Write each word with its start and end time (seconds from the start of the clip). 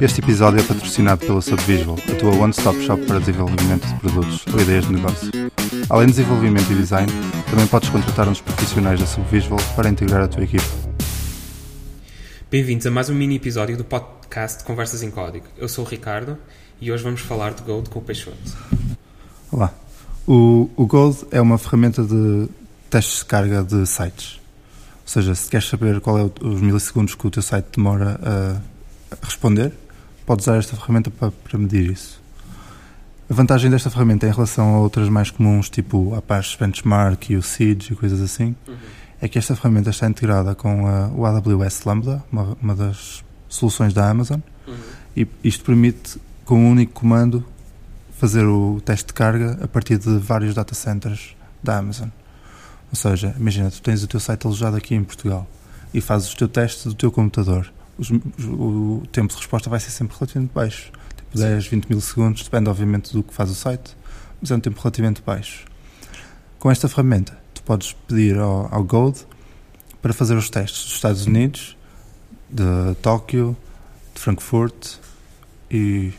Este 0.00 0.22
episódio 0.22 0.58
é 0.58 0.62
patrocinado 0.62 1.26
pela 1.26 1.42
Subvisual, 1.42 1.94
a 2.10 2.14
tua 2.14 2.34
one-stop 2.34 2.80
shop 2.86 3.04
para 3.04 3.18
desenvolvimento 3.18 3.86
de 3.86 3.94
produtos 4.00 4.46
ou 4.50 4.58
ideias 4.58 4.86
de 4.86 4.94
negócio. 4.94 5.30
Além 5.90 6.06
de 6.06 6.14
desenvolvimento 6.14 6.72
e 6.72 6.74
design, 6.74 7.12
também 7.50 7.66
podes 7.66 7.90
contratar 7.90 8.26
uns 8.26 8.40
profissionais 8.40 8.98
da 8.98 9.04
Subvisual 9.04 9.60
para 9.76 9.90
integrar 9.90 10.22
a 10.22 10.28
tua 10.28 10.42
equipe. 10.42 10.64
Bem-vindos 12.50 12.86
a 12.86 12.90
mais 12.90 13.10
um 13.10 13.14
mini 13.14 13.36
episódio 13.36 13.76
do 13.76 13.84
podcast 13.84 14.64
Conversas 14.64 15.02
em 15.02 15.10
Código. 15.10 15.44
Eu 15.58 15.68
sou 15.68 15.84
o 15.84 15.86
Ricardo 15.86 16.38
e 16.80 16.90
hoje 16.90 17.04
vamos 17.04 17.20
falar 17.20 17.52
de 17.52 17.62
Gold 17.62 17.90
com 17.90 17.98
o 17.98 18.02
Peixoto. 18.02 18.38
Olá. 19.52 19.70
O, 20.26 20.70
o 20.76 20.86
Gold 20.86 21.26
é 21.30 21.42
uma 21.42 21.58
ferramenta 21.58 22.02
de 22.02 22.48
testes 22.88 23.18
de 23.18 23.26
carga 23.26 23.62
de 23.62 23.84
sites. 23.84 24.40
Ou 25.02 25.08
seja, 25.12 25.34
se 25.34 25.50
queres 25.50 25.68
saber 25.68 26.00
qual 26.00 26.18
é 26.18 26.22
o, 26.22 26.32
os 26.40 26.62
milissegundos 26.62 27.14
que 27.14 27.26
o 27.26 27.30
teu 27.30 27.42
site 27.42 27.66
demora 27.76 28.18
a, 28.22 29.14
a 29.14 29.26
responder, 29.26 29.74
podes 30.30 30.46
usar 30.46 30.58
esta 30.58 30.76
ferramenta 30.76 31.10
para, 31.10 31.32
para, 31.32 31.58
medir 31.58 31.90
isso. 31.90 32.22
A 33.28 33.34
vantagem 33.34 33.68
desta 33.68 33.90
ferramenta 33.90 34.28
em 34.28 34.30
relação 34.30 34.76
a 34.76 34.78
outras 34.78 35.08
mais 35.08 35.28
comuns, 35.28 35.68
tipo 35.68 36.14
Apache 36.14 36.56
Benchmark 36.56 37.30
e 37.30 37.36
o 37.36 37.42
Siege 37.42 37.92
e 37.92 37.96
coisas 37.96 38.20
assim, 38.20 38.54
uhum. 38.68 38.76
é 39.20 39.26
que 39.26 39.40
esta 39.40 39.56
ferramenta 39.56 39.90
está 39.90 40.06
integrada 40.06 40.54
com 40.54 40.86
a, 40.86 41.08
o 41.08 41.26
AWS 41.26 41.82
Lambda, 41.84 42.22
uma, 42.30 42.56
uma 42.62 42.76
das 42.76 43.24
soluções 43.48 43.92
da 43.92 44.08
Amazon, 44.08 44.38
uhum. 44.68 44.74
e 45.16 45.26
isto 45.42 45.64
permite, 45.64 46.20
com 46.44 46.64
um 46.64 46.70
único 46.70 46.92
comando, 46.92 47.44
fazer 48.16 48.44
o 48.44 48.80
teste 48.84 49.08
de 49.08 49.14
carga 49.14 49.58
a 49.60 49.66
partir 49.66 49.98
de 49.98 50.16
vários 50.16 50.54
data 50.54 50.76
centers 50.76 51.34
da 51.60 51.78
Amazon. 51.78 52.08
Ou 52.88 52.96
seja, 52.96 53.34
imagina, 53.36 53.68
tu 53.68 53.82
tens 53.82 54.04
o 54.04 54.06
teu 54.06 54.20
site 54.20 54.46
alojado 54.46 54.76
aqui 54.76 54.94
em 54.94 55.02
Portugal 55.02 55.44
e 55.92 56.00
fazes 56.00 56.32
o 56.32 56.36
teu 56.36 56.46
teste 56.46 56.86
do 56.86 56.94
teu 56.94 57.10
computador. 57.10 57.68
Os, 58.00 58.10
o, 58.10 59.02
tempo 59.12 59.28
de 59.28 59.36
resposta 59.36 59.68
vai 59.68 59.78
ser 59.78 59.90
sempre 59.90 60.16
relativamente 60.16 60.52
baixo. 60.54 60.90
Tipo 61.14 61.36
10, 61.36 61.66
20 61.66 61.86
milissegundos, 61.86 62.42
depende 62.42 62.70
obviamente 62.70 63.12
do 63.12 63.22
que 63.22 63.34
faz 63.34 63.50
o 63.50 63.54
site, 63.54 63.94
mas 64.40 64.50
é 64.50 64.54
um 64.54 64.60
tempo 64.60 64.80
relativamente 64.80 65.20
baixo. 65.20 65.66
Com 66.58 66.70
esta 66.70 66.88
ferramenta, 66.88 67.38
tu 67.52 67.62
podes 67.62 67.92
pedir 68.08 68.38
ao, 68.38 68.74
ao 68.74 68.82
Gold 68.82 69.26
para 70.00 70.14
fazer 70.14 70.34
os 70.34 70.48
testes 70.48 70.84
dos 70.84 70.94
Estados 70.94 71.26
Unidos, 71.26 71.76
de 72.48 72.94
Tóquio, 73.02 73.54
de 74.14 74.20
Frankfurt 74.20 74.96
e 75.70 76.12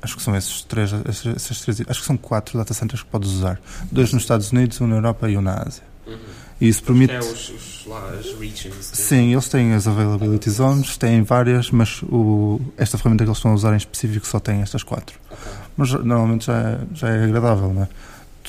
acho 0.00 0.16
que 0.16 0.22
são 0.22 0.34
esses 0.34 0.62
três, 0.62 0.90
esses, 1.26 1.60
três, 1.60 1.80
acho 1.88 2.00
que 2.00 2.06
são 2.06 2.16
quatro 2.16 2.56
data 2.58 2.72
centers 2.72 3.02
que 3.02 3.08
podes 3.10 3.30
usar. 3.30 3.60
Dois 3.92 4.12
nos 4.12 4.22
Estados 4.22 4.50
Unidos, 4.50 4.80
um 4.80 4.86
na 4.86 4.96
Europa 4.96 5.28
e 5.28 5.36
um 5.36 5.42
na 5.42 5.62
Ásia. 5.62 5.84
Uhum. 6.06 6.18
E 6.60 6.68
isso 6.68 6.82
permite. 6.82 7.12
É 7.12 7.18
os, 7.18 7.50
os, 7.50 7.86
lá, 7.86 8.10
as 8.18 8.26
regions. 8.38 8.90
Sim, 8.92 9.32
eles 9.32 9.48
têm 9.48 9.74
as 9.74 9.86
availability 9.86 10.50
zones, 10.50 10.96
têm 10.96 11.22
várias, 11.22 11.70
mas 11.70 12.02
o, 12.04 12.60
esta 12.76 12.96
ferramenta 12.96 13.24
que 13.24 13.28
eles 13.28 13.38
estão 13.38 13.50
a 13.50 13.54
usar 13.54 13.74
em 13.74 13.76
específico 13.76 14.26
só 14.26 14.40
tem 14.40 14.62
estas 14.62 14.82
quatro. 14.82 15.18
Okay. 15.30 15.52
Mas 15.76 15.92
normalmente 15.92 16.46
já 16.46 16.58
é, 16.58 16.78
já 16.94 17.08
é 17.08 17.24
agradável, 17.24 17.72
não 17.72 17.82
é? 17.82 17.88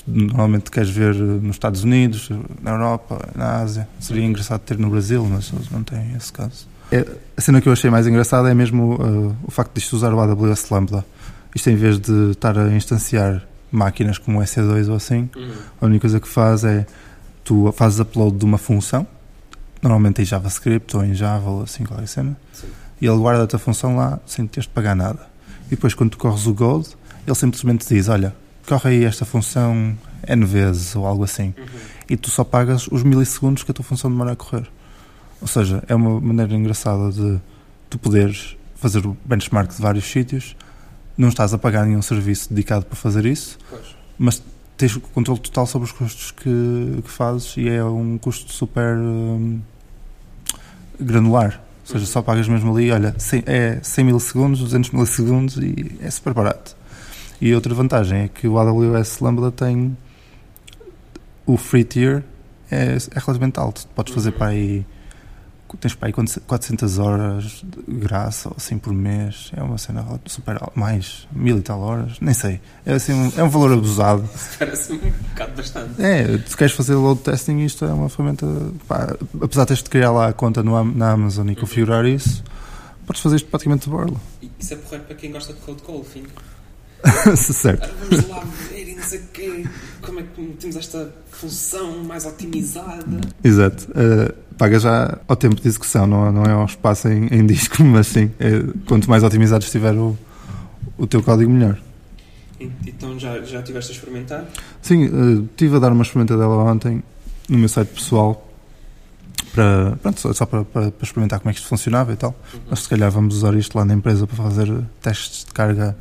normalmente 0.05 0.71
queres 0.71 0.89
ver 0.89 1.15
nos 1.15 1.55
Estados 1.55 1.83
Unidos, 1.83 2.29
na 2.61 2.71
Europa, 2.71 3.29
na 3.35 3.61
Ásia. 3.61 3.87
Seria 3.99 4.25
engraçado 4.25 4.61
ter 4.61 4.77
no 4.77 4.89
Brasil, 4.89 5.25
mas 5.29 5.51
eles 5.53 5.69
não 5.69 5.83
têm 5.83 6.13
esse 6.15 6.31
caso. 6.31 6.67
É, 6.91 7.05
a 7.35 7.41
cena 7.41 7.59
que 7.59 7.67
eu 7.67 7.73
achei 7.73 7.89
mais 7.89 8.07
engraçada 8.07 8.49
é 8.49 8.53
mesmo 8.53 8.95
uh, 8.95 9.35
o 9.43 9.51
facto 9.51 9.73
de 9.73 9.79
isto 9.79 9.95
usar 9.95 10.13
o 10.13 10.19
AWS 10.19 10.69
Lambda. 10.69 11.05
Isto 11.53 11.69
em 11.69 11.75
vez 11.75 11.99
de 11.99 12.31
estar 12.31 12.57
a 12.57 12.71
instanciar 12.71 13.43
máquinas 13.69 14.17
como 14.17 14.39
o 14.39 14.41
EC2 14.41 14.87
ou 14.89 14.95
assim, 14.95 15.29
uhum. 15.35 15.51
a 15.81 15.85
única 15.85 16.01
coisa 16.01 16.19
que 16.19 16.27
faz 16.27 16.63
é 16.63 16.85
tu 17.47 17.71
fazes 17.71 17.99
upload 17.99 18.37
de 18.37 18.43
uma 18.43 18.57
função, 18.57 19.07
normalmente 19.81 20.21
em 20.21 20.25
JavaScript 20.25 20.97
ou 20.97 21.05
em 21.05 21.13
Java 21.13 21.49
ou 21.49 21.63
assim, 21.63 21.85
qualquer 21.85 22.07
cena, 22.07 22.37
Sim. 22.51 22.67
e 22.99 23.05
ele 23.07 23.17
guarda-te 23.17 23.55
a 23.55 23.59
função 23.59 23.95
lá 23.95 24.19
sem 24.25 24.45
teres 24.45 24.67
de 24.67 24.73
pagar 24.73 24.95
nada. 24.95 25.25
E 25.67 25.69
depois, 25.71 25.93
quando 25.93 26.11
tu 26.11 26.17
corres 26.17 26.45
o 26.45 26.53
Gold, 26.53 26.89
ele 27.25 27.35
simplesmente 27.35 27.87
diz: 27.87 28.09
Olha, 28.09 28.35
corre 28.67 28.89
aí 28.89 29.05
esta 29.05 29.23
função 29.23 29.97
N 30.27 30.45
vezes 30.45 30.93
ou 30.93 31.05
algo 31.05 31.23
assim, 31.23 31.53
uhum. 31.57 31.65
e 32.09 32.17
tu 32.17 32.29
só 32.29 32.43
pagas 32.43 32.87
os 32.91 33.01
milissegundos 33.01 33.63
que 33.63 33.71
a 33.71 33.73
tua 33.73 33.85
função 33.85 34.11
demora 34.11 34.33
a 34.33 34.35
correr. 34.35 34.67
Ou 35.39 35.47
seja, 35.47 35.81
é 35.87 35.95
uma 35.95 36.19
maneira 36.19 36.53
engraçada 36.53 37.11
de 37.13 37.39
tu 37.89 37.97
poderes 37.97 38.57
fazer 38.75 39.05
o 39.05 39.15
benchmark 39.25 39.73
de 39.73 39.81
vários 39.81 40.05
sítios 40.05 40.55
não 41.17 41.29
estás 41.29 41.53
a 41.53 41.57
pagar 41.57 41.85
nenhum 41.85 42.01
serviço 42.01 42.49
dedicado 42.49 42.85
para 42.85 42.95
fazer 42.95 43.25
isso, 43.25 43.57
pois. 43.69 43.95
mas 44.17 44.43
tens 44.77 44.95
o 44.95 45.01
controle 45.01 45.39
total 45.39 45.65
sobre 45.65 45.87
os 45.87 45.91
custos 45.91 46.31
que, 46.31 47.01
que 47.03 47.09
fazes 47.09 47.57
e 47.57 47.67
é 47.67 47.83
um 47.83 48.17
custo 48.17 48.51
super 48.51 48.95
hum, 48.95 49.59
granular. 50.99 51.61
Ou 51.81 51.93
seja, 51.93 52.05
só 52.05 52.21
pagas 52.21 52.47
mesmo 52.47 52.71
ali, 52.71 52.91
olha, 52.91 53.15
100, 53.17 53.43
é 53.45 53.79
100 53.81 54.05
milissegundos, 54.05 54.59
200 54.59 54.91
milissegundos 54.91 55.57
e 55.57 55.97
é 56.01 56.11
super 56.11 56.33
barato. 56.33 56.75
E 57.41 57.53
outra 57.55 57.73
vantagem 57.73 58.23
é 58.23 58.27
que 58.27 58.47
o 58.47 58.57
AWS 58.57 59.19
Lambda 59.19 59.51
tem 59.51 59.97
o 61.45 61.55
free 61.55 61.83
tier 61.83 62.23
é, 62.69 62.95
é 62.95 63.19
relativamente 63.19 63.59
alto. 63.59 63.87
Podes 63.95 64.13
fazer 64.13 64.29
uhum. 64.29 64.37
para 64.37 64.47
aí 64.47 64.85
tens 65.75 65.93
para 65.93 66.07
aí 66.07 66.13
400 66.13 66.99
horas 66.99 67.63
de 67.87 67.93
graça 67.95 68.49
ou 68.49 68.55
assim 68.57 68.77
por 68.77 68.93
mês, 68.93 69.51
é 69.55 69.61
uma 69.61 69.77
cena 69.77 70.05
super 70.25 70.57
mais, 70.75 71.27
mil 71.31 71.57
e 71.57 71.61
tal 71.61 71.81
horas, 71.81 72.17
nem 72.21 72.33
sei, 72.33 72.61
é 72.85 72.93
assim 72.93 73.13
um, 73.13 73.31
é 73.35 73.43
um 73.43 73.49
valor 73.49 73.73
abusado. 73.73 74.27
Parece 74.57 74.93
um 74.93 74.97
bocado 74.97 75.51
bastante. 75.55 76.01
É, 76.01 76.37
se 76.45 76.55
queres 76.55 76.73
fazer 76.73 76.95
load 76.95 77.21
testing, 77.21 77.59
isto 77.59 77.83
é 77.83 77.91
uma 77.91 78.07
ferramenta, 78.07 78.45
pá, 78.87 79.15
apesar 79.41 79.63
de 79.63 79.67
teres 79.67 79.83
de 79.83 79.89
criar 79.89 80.11
lá 80.11 80.27
a 80.29 80.33
conta 80.33 80.63
no, 80.63 80.83
na 80.83 81.11
Amazon 81.11 81.47
e 81.47 81.49
uhum. 81.49 81.55
configurar 81.59 82.05
isso, 82.05 82.43
podes 83.05 83.21
fazer 83.21 83.37
isto 83.37 83.49
praticamente 83.49 83.85
de 83.85 83.89
borla. 83.89 84.17
Isso 84.59 84.73
é 84.73 84.77
porreiro 84.77 85.05
para 85.05 85.15
quem 85.15 85.31
gosta 85.31 85.53
de 85.53 85.59
code 85.59 85.81
golfing. 85.83 86.23
certo. 87.35 87.89
vamos 88.09 88.27
lá 88.27 88.43
ver 88.69 88.95
não 88.95 89.03
sei 89.03 89.19
o 89.19 89.27
quê, 89.33 89.65
como 90.01 90.19
é 90.19 90.23
que 90.23 90.41
temos 90.59 90.75
esta 90.75 91.13
função 91.31 92.03
mais 92.03 92.25
otimizada. 92.25 93.21
Exato. 93.43 93.87
Uh, 93.91 94.33
paga 94.57 94.79
já 94.79 95.19
ao 95.27 95.35
tempo 95.35 95.61
de 95.61 95.67
execução, 95.67 96.07
não, 96.07 96.31
não 96.31 96.43
é 96.43 96.51
ao 96.51 96.65
espaço 96.65 97.07
em, 97.07 97.27
em 97.27 97.45
disco, 97.45 97.83
mas 97.85 98.07
sim, 98.07 98.31
é, 98.39 98.63
quanto 98.87 99.09
mais 99.09 99.23
otimizado 99.23 99.63
estiver 99.63 99.93
o, 99.93 100.17
o 100.97 101.05
teu 101.05 101.21
código, 101.21 101.49
melhor. 101.49 101.79
Então 102.85 103.19
já, 103.19 103.39
já 103.41 103.59
estiveste 103.59 103.91
a 103.91 103.95
experimentar? 103.95 104.45
Sim, 104.81 105.05
uh, 105.07 105.45
estive 105.45 105.75
a 105.75 105.79
dar 105.79 105.91
uma 105.91 106.01
experimentadela 106.01 106.55
ontem 106.63 107.03
no 107.47 107.57
meu 107.57 107.69
site 107.69 107.89
pessoal 107.89 108.43
para, 109.53 109.95
pronto, 110.01 110.19
só, 110.19 110.33
só 110.33 110.45
para, 110.45 110.65
para, 110.65 110.91
para, 110.91 111.05
experimentar 111.05 111.39
como 111.39 111.49
é 111.49 111.53
que 111.53 111.59
isto 111.59 111.69
funcionava 111.69 112.13
e 112.13 112.15
tal. 112.15 112.35
Uhum. 112.53 112.59
Mas 112.69 112.79
se 112.81 112.89
calhar 112.89 113.11
vamos 113.11 113.35
usar 113.35 113.53
isto 113.55 113.77
lá 113.77 113.85
na 113.85 113.93
empresa 113.93 114.25
para 114.25 114.35
fazer 114.35 114.83
testes 115.01 115.45
de 115.45 115.51
carga 115.51 115.95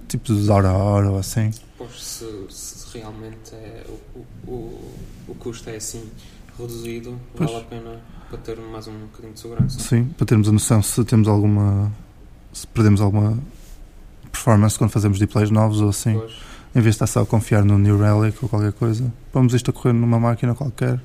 tipo 0.00 0.34
de 0.34 0.50
hora 0.50 0.68
a 0.68 0.76
hora 0.76 1.10
ou 1.10 1.18
assim. 1.18 1.50
Pois 1.76 2.02
se, 2.02 2.46
se 2.48 2.98
realmente 2.98 3.54
é, 3.54 3.84
o, 3.88 4.50
o, 4.50 4.94
o 5.28 5.34
custo 5.34 5.70
é 5.70 5.76
assim 5.76 6.08
reduzido, 6.58 7.18
pois. 7.34 7.50
vale 7.50 7.62
a 7.62 7.66
pena 7.66 8.00
para 8.28 8.38
ter 8.38 8.58
mais 8.58 8.86
um 8.88 8.98
bocadinho 9.00 9.32
de 9.32 9.40
segurança. 9.40 9.78
Sim, 9.78 10.04
para 10.16 10.26
termos 10.26 10.48
a 10.48 10.52
noção 10.52 10.82
se 10.82 11.04
temos 11.04 11.28
alguma. 11.28 11.92
se 12.52 12.66
perdemos 12.66 13.00
alguma 13.00 13.38
performance 14.30 14.78
quando 14.78 14.90
fazemos 14.90 15.18
deploys 15.18 15.50
novos 15.50 15.80
ou 15.80 15.90
assim. 15.90 16.14
Pois. 16.14 16.32
Em 16.74 16.80
vez 16.80 16.94
de 16.96 17.04
estar 17.04 17.06
só 17.06 17.20
a 17.20 17.26
confiar 17.26 17.64
no 17.64 17.78
New 17.78 17.98
Relic 17.98 18.38
ou 18.42 18.48
qualquer 18.48 18.72
coisa, 18.72 19.12
vamos 19.32 19.52
isto 19.52 19.70
a 19.70 19.74
correr 19.74 19.92
numa 19.92 20.18
máquina 20.18 20.54
qualquer, 20.54 20.98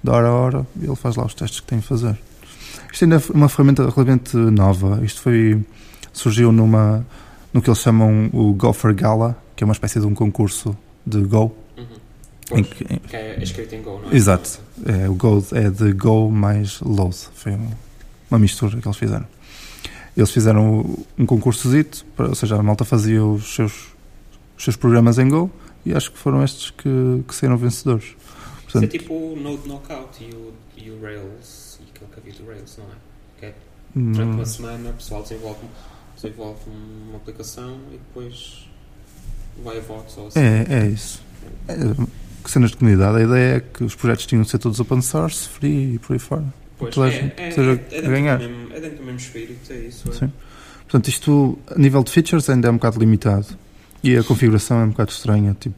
de 0.00 0.10
hora 0.10 0.28
a 0.28 0.32
hora, 0.32 0.66
e 0.80 0.84
ele 0.84 0.94
faz 0.94 1.16
lá 1.16 1.26
os 1.26 1.34
testes 1.34 1.58
que 1.58 1.66
tem 1.66 1.80
de 1.80 1.86
fazer. 1.86 2.16
Isto 2.92 3.04
ainda 3.04 3.16
é 3.16 3.22
uma 3.34 3.48
ferramenta 3.48 3.82
relativamente 3.82 4.36
nova. 4.36 5.00
Isto 5.04 5.20
foi. 5.20 5.64
surgiu 6.12 6.52
numa. 6.52 7.04
No 7.52 7.62
que 7.62 7.68
eles 7.68 7.80
chamam 7.80 8.30
o 8.32 8.52
Gopher 8.52 8.94
Gala, 8.94 9.36
que 9.56 9.62
é 9.62 9.66
uma 9.66 9.72
espécie 9.72 10.00
de 10.00 10.06
um 10.06 10.14
concurso 10.14 10.76
de 11.06 11.20
Go. 11.22 11.54
Uhum 11.76 12.08
Pois, 12.48 12.66
que, 12.66 12.84
em... 12.84 12.98
que 12.98 13.16
é 13.16 13.42
escrito 13.42 13.74
em 13.74 13.82
Go, 13.82 14.00
não 14.02 14.10
é? 14.10 14.16
Exato. 14.16 14.58
É, 14.86 15.08
o 15.08 15.14
Go 15.14 15.44
é 15.52 15.68
de 15.68 15.92
Go 15.92 16.30
mais 16.30 16.80
Load. 16.80 17.14
Foi 17.34 17.52
uma, 17.52 17.70
uma 18.30 18.38
mistura 18.38 18.80
que 18.80 18.88
eles 18.88 18.96
fizeram. 18.96 19.26
Eles 20.16 20.30
fizeram 20.30 20.98
um 21.16 21.26
concursozito, 21.26 22.04
ou 22.18 22.34
seja, 22.34 22.56
a 22.56 22.62
malta 22.62 22.84
fazia 22.84 23.24
os 23.24 23.54
seus, 23.54 23.88
os 24.56 24.64
seus 24.64 24.76
programas 24.76 25.18
em 25.18 25.28
Go 25.28 25.50
e 25.84 25.94
acho 25.94 26.10
que 26.10 26.18
foram 26.18 26.42
estes 26.42 26.70
que, 26.70 27.22
que 27.26 27.34
saíram 27.34 27.56
vencedores. 27.56 28.16
Portanto, 28.64 28.84
Isso 28.84 28.96
é 28.96 28.98
tipo 28.98 29.14
o 29.14 29.36
Node 29.36 29.68
Knockout 29.68 30.24
e 30.24 30.34
o, 30.34 30.52
e 30.76 30.90
o 30.90 31.00
Rails, 31.00 31.78
e 31.80 31.90
aquele 31.90 32.10
que 32.10 32.20
havia 32.20 32.32
do 32.32 32.46
Rails, 32.50 32.78
não 32.78 32.84
é? 32.86 32.88
Que 33.38 33.46
é 33.46 33.54
durante 33.94 34.36
uma 34.36 34.46
semana 34.46 34.90
o 34.90 34.94
pessoal 34.94 35.22
desenvolve, 35.22 35.60
desenvolve 36.20 36.60
uma 36.66 37.16
aplicação 37.16 37.78
e 37.92 37.98
depois 37.98 38.68
vai 39.62 39.78
a 39.78 39.80
votos 39.80 40.16
ou 40.16 40.26
assim. 40.28 40.40
É, 40.40 40.66
é 40.68 40.86
isso. 40.86 41.22
É, 41.68 41.74
cenas 42.48 42.70
de 42.70 42.76
comunidade, 42.76 43.18
a 43.18 43.22
ideia 43.22 43.56
é 43.56 43.60
que 43.60 43.84
os 43.84 43.94
projetos 43.94 44.26
tinham 44.26 44.42
de 44.42 44.50
ser 44.50 44.58
todos 44.58 44.80
open 44.80 45.02
source, 45.02 45.48
free 45.48 45.94
e 45.94 45.98
por 45.98 46.14
aí 46.14 46.18
fora. 46.18 46.44
Pois, 46.78 46.94
toda 46.94 47.10
é, 47.10 47.34
é, 47.36 47.50
seja 47.50 47.80
é, 47.90 47.98
é, 47.98 48.02
ganhar. 48.02 48.38
Mesmo, 48.38 48.72
é 48.72 48.80
dentro 48.80 48.98
do 48.98 49.04
mesmo 49.04 49.18
espírito, 49.18 49.72
é 49.72 49.76
isso. 49.76 50.08
É. 50.10 50.12
Sim. 50.12 50.32
Portanto, 50.82 51.08
isto, 51.08 51.58
a 51.70 51.78
nível 51.78 52.02
de 52.02 52.10
features, 52.10 52.48
ainda 52.48 52.68
é 52.68 52.70
um 52.70 52.74
bocado 52.74 52.98
limitado. 52.98 53.46
E 54.02 54.16
a 54.16 54.22
configuração 54.22 54.80
é 54.80 54.84
um 54.84 54.90
bocado 54.90 55.10
estranha. 55.10 55.56
Tipo, 55.58 55.76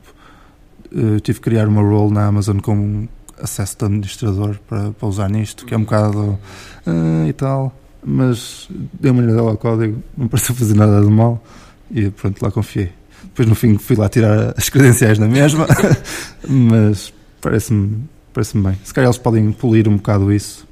eu 0.92 1.20
tive 1.20 1.38
que 1.38 1.44
criar 1.44 1.66
uma 1.66 1.82
role 1.82 2.12
na 2.12 2.26
Amazon 2.26 2.58
com 2.58 3.08
acesso 3.38 3.76
de 3.78 3.84
administrador 3.87 4.58
para, 4.69 4.90
para 4.92 5.08
usar 5.08 5.28
nisto, 5.28 5.64
que 5.64 5.75
é 5.75 5.76
um 5.76 5.82
bocado 5.82 6.38
uh, 6.87 7.26
e 7.28 7.32
tal. 7.32 7.75
Mas 8.05 8.69
dei 8.70 9.11
uma 9.11 9.23
olhada 9.23 9.41
ao 9.41 9.56
código, 9.56 10.02
não 10.17 10.29
pareceu 10.29 10.55
fazer 10.55 10.75
nada 10.75 11.00
de 11.00 11.11
mal 11.11 11.43
e 11.91 12.11
pronto, 12.11 12.43
lá 12.43 12.50
confiei. 12.50 12.91
Depois 13.25 13.49
no 13.49 13.55
fim 13.55 13.76
fui 13.76 13.97
lá 13.97 14.08
tirar 14.08 14.55
as 14.56 14.69
credenciais 14.69 15.19
na 15.19 15.26
mesma, 15.26 15.67
mas 16.49 17.12
parece-me 17.41 18.05
parece 18.32 18.56
bem. 18.58 18.79
Se 18.85 18.94
calhar 18.94 19.08
eles 19.08 19.19
podem 19.19 19.52
polir 19.52 19.88
um 19.88 19.97
bocado 19.97 20.32
isso. 20.32 20.67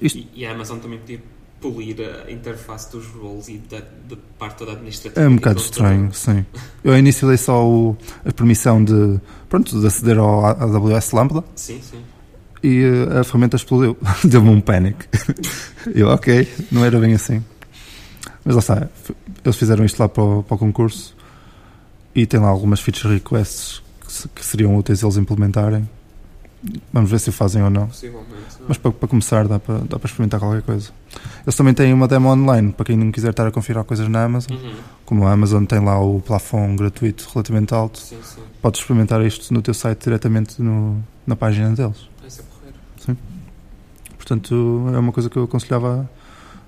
Isto... 0.00 0.24
E, 0.34 0.46
a 0.46 0.52
Amazon 0.52 0.78
também 0.78 0.98
podia 0.98 1.20
polir 1.60 1.96
a 2.00 2.30
interface 2.30 2.92
dos 2.92 3.06
roles 3.06 3.48
e 3.48 3.58
da, 3.58 3.80
da 3.80 4.16
parte 4.38 4.58
toda 4.58 4.72
administrativa. 4.72 5.20
É 5.20 5.28
um 5.28 5.36
bocado 5.36 5.58
estranho, 5.58 6.12
sim. 6.12 6.46
Eu 6.84 6.92
ao 6.92 6.98
início 6.98 7.26
dei 7.26 7.36
só 7.36 7.66
o, 7.66 7.96
a 8.24 8.32
permissão 8.32 8.82
de, 8.82 9.18
pronto, 9.48 9.80
de 9.80 9.86
aceder 9.86 10.18
ao 10.18 10.44
AWS 10.44 11.12
Lambda. 11.12 11.42
Sim, 11.56 11.80
sim. 11.82 11.98
E 12.62 12.84
a 13.18 13.24
ferramenta 13.24 13.56
explodiu. 13.56 13.96
Deu-me 14.24 14.50
um 14.50 14.60
panic. 14.60 15.06
Eu, 15.94 16.08
ok, 16.08 16.48
não 16.70 16.84
era 16.84 16.98
bem 16.98 17.14
assim. 17.14 17.42
Mas 18.44 18.54
lá 18.54 18.60
está, 18.60 18.88
eles 19.44 19.56
fizeram 19.56 19.84
isto 19.84 19.98
lá 20.00 20.08
para 20.08 20.22
o, 20.22 20.42
para 20.42 20.54
o 20.54 20.58
concurso 20.58 21.14
e 22.14 22.26
tem 22.26 22.40
lá 22.40 22.48
algumas 22.48 22.80
feature 22.80 23.14
requests 23.14 23.82
que, 24.00 24.28
que, 24.28 24.44
seriam 24.44 24.76
úteis 24.76 25.02
eles 25.02 25.16
implementarem. 25.16 25.88
Vamos 26.92 27.10
ver 27.10 27.20
se 27.20 27.28
o 27.28 27.32
fazem 27.32 27.62
ou 27.62 27.70
não. 27.70 27.86
Possivelmente. 27.86 28.30
Não. 28.58 28.66
Mas 28.68 28.78
para, 28.78 28.90
para, 28.90 29.08
começar, 29.08 29.46
dá 29.46 29.60
para, 29.60 29.78
dá 29.78 29.98
para 29.98 30.06
experimentar 30.08 30.40
qualquer 30.40 30.62
coisa. 30.62 30.90
Eles 31.44 31.54
também 31.54 31.72
têm 31.72 31.92
uma 31.92 32.08
demo 32.08 32.28
online 32.30 32.72
para 32.72 32.86
quem 32.86 32.96
não 32.96 33.12
quiser 33.12 33.30
estar 33.30 33.46
a 33.46 33.52
conferir 33.52 33.82
coisas 33.84 34.08
na 34.08 34.24
Amazon. 34.24 34.56
Uhum. 34.56 34.74
Como 35.04 35.26
a 35.26 35.32
Amazon 35.32 35.64
tem 35.64 35.78
lá 35.78 36.00
o 36.00 36.20
plafond 36.20 36.76
gratuito 36.76 37.28
relativamente 37.32 37.72
alto, 37.72 37.98
sim, 37.98 38.18
sim. 38.22 38.40
podes 38.60 38.80
experimentar 38.80 39.24
isto 39.24 39.54
no 39.54 39.62
teu 39.62 39.72
site 39.72 40.04
diretamente 40.04 40.60
no, 40.60 41.00
na 41.26 41.36
página 41.36 41.70
deles. 41.70 42.08
Sim. 42.96 43.16
Portanto, 44.16 44.86
é 44.94 44.98
uma 44.98 45.12
coisa 45.12 45.30
que 45.30 45.36
eu 45.36 45.44
aconselhava 45.44 46.08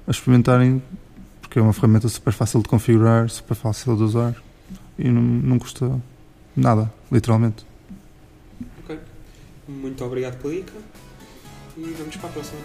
a 0.07 0.11
experimentarem, 0.11 0.83
porque 1.41 1.59
é 1.59 1.63
uma 1.63 1.73
ferramenta 1.73 2.09
super 2.09 2.33
fácil 2.33 2.63
de 2.63 2.69
configurar, 2.69 3.29
super 3.29 3.55
fácil 3.55 3.97
de 3.97 4.03
usar 4.03 4.35
e 4.99 5.09
não, 5.09 5.23
não 5.23 5.59
custa 5.59 6.01
nada, 6.57 6.93
literalmente. 7.11 7.67
Ok. 8.85 8.99
Muito 9.69 10.05
obrigado 10.05 10.41
pela 10.41 10.55
dica 10.55 10.73
e 11.77 11.95
vamos 11.99 12.17
para 12.17 12.29
a 12.29 12.33
próxima. 12.33 12.61